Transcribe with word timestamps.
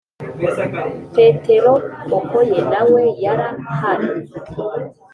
petero 1.15 1.73
okoye 2.17 2.57
nawe 2.71 3.01
yara 3.23 3.47
hari 3.77 4.09